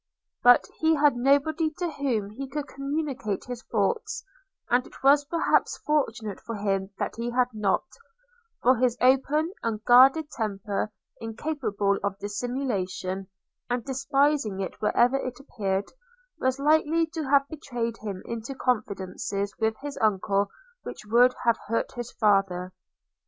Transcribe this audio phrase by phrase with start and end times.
[0.41, 4.25] But he had nobody to whom he could communicate his thoughts:
[4.67, 7.83] and it was perhaps fortunate for him that he had not;
[8.63, 13.27] for his open, unguarded temper, incapable of dissimulation,
[13.69, 15.91] and despising it wherever it appeared,
[16.39, 20.49] was likely to have betrayed him into confidences with his uncle
[20.81, 22.73] which would have hurt his father.